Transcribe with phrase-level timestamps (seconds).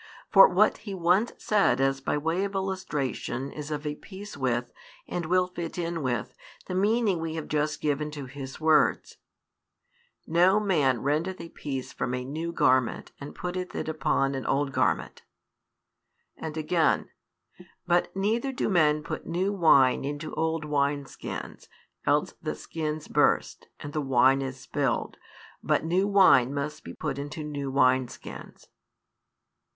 [0.31, 4.73] For what He once said as by way of illustration is of a piece with,
[5.07, 6.33] and will fit in with,
[6.65, 9.17] the meaning we have just given to His words:
[10.25, 14.71] No man rendeth a piece from a new garment and putteth it upon an old
[14.71, 15.21] garment;
[16.35, 17.11] and again:
[17.85, 21.69] But neither do men put new wine into old wine skins;
[22.07, 25.17] else the skins burst, and the wine is spilled.
[25.61, 28.67] But new wine must be put into new wine skins.